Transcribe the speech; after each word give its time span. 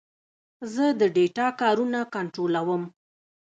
زه 0.73 0.85
د 0.99 1.01
ډیټا 1.15 1.47
کارونه 1.61 1.99
کنټرولوم. 2.15 2.83